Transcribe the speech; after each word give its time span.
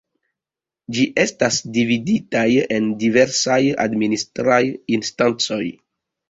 Ĝi 0.97 1.03
estas 1.23 1.59
dividitaj 1.75 2.45
en 2.77 2.87
diversaj 3.03 3.59
administraj 3.85 4.59
instancoj. 4.99 5.63